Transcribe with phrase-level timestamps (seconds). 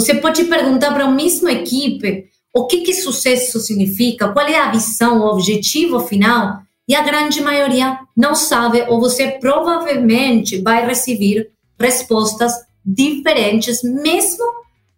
[0.00, 4.70] Você pode perguntar para a mesma equipe o que, que sucesso significa, qual é a
[4.70, 11.50] visão, o objetivo final, e a grande maioria não sabe, ou você provavelmente vai receber
[11.78, 12.50] respostas
[12.82, 14.42] diferentes, mesmo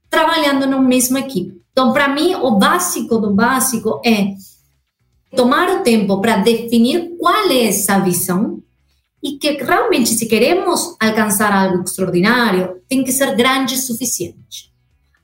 [0.08, 1.60] trabalhando na mesma equipe.
[1.72, 4.34] Então, para mim, o básico do básico é
[5.34, 8.62] tomar o tempo para definir qual é essa visão
[9.20, 14.71] e que realmente, se queremos alcançar algo extraordinário, tem que ser grande o suficiente.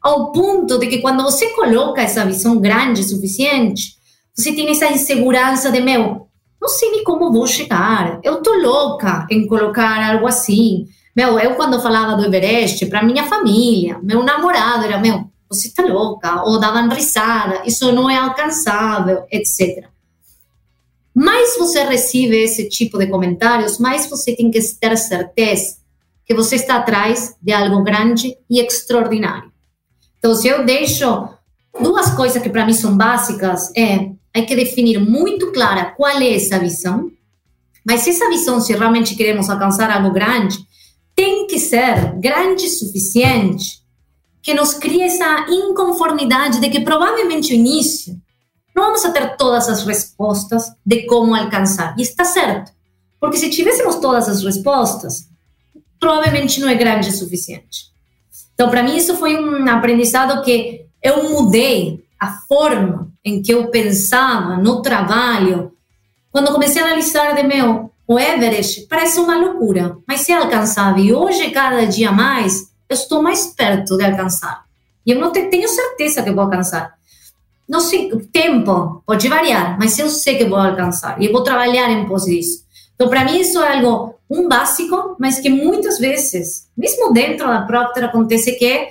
[0.00, 3.96] Ao ponto de que quando você coloca essa visão grande suficiente,
[4.34, 6.28] você tem essa insegurança de, meu,
[6.60, 10.86] não sei nem como vou chegar, eu tô louca em colocar algo assim.
[11.14, 15.82] Meu, eu quando falava do Everest, para minha família, meu namorado era, meu, você tá
[15.82, 19.88] louca, ou davam risada, isso não é alcançável, etc.
[21.14, 25.78] Mais você recebe esse tipo de comentários, mais você tem que ter certeza
[26.24, 29.50] que você está atrás de algo grande e extraordinário.
[30.18, 31.28] Então, se eu deixo
[31.80, 36.34] duas coisas que para mim são básicas, é hay que definir muito clara qual é
[36.34, 37.10] essa visão,
[37.84, 40.58] mas essa visão, se realmente queremos alcançar algo grande,
[41.14, 43.82] tem que ser grande o suficiente
[44.42, 48.16] que nos crie essa inconformidade de que provavelmente no início
[48.74, 51.96] não vamos ter todas as respostas de como alcançar.
[51.98, 52.70] E está certo,
[53.20, 55.28] porque se tivéssemos todas as respostas,
[55.98, 57.88] provavelmente não é grande o suficiente.
[58.58, 63.68] Então, para mim, isso foi um aprendizado que eu mudei a forma em que eu
[63.68, 65.70] pensava no trabalho,
[66.32, 71.04] quando comecei a analisar de meu, o Everest parece uma loucura, mas é alcançável.
[71.04, 74.64] E hoje, cada dia mais, eu estou mais perto de alcançar.
[75.06, 76.94] E eu não tenho certeza que vou alcançar.
[77.68, 81.22] Não sei, o tempo pode variar, mas eu sei que vou alcançar.
[81.22, 82.64] E eu vou trabalhar em pós disso.
[82.98, 87.60] Então, para mim, isso é algo, um básico, mas que muitas vezes, mesmo dentro da
[87.60, 88.88] Procter, acontece que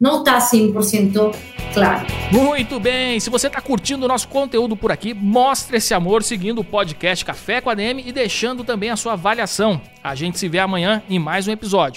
[0.00, 1.34] não está 100%
[1.74, 2.06] claro.
[2.30, 6.60] Muito bem, se você está curtindo o nosso conteúdo por aqui, mostre esse amor seguindo
[6.60, 9.80] o podcast Café com a DM e deixando também a sua avaliação.
[10.04, 11.96] A gente se vê amanhã em mais um episódio.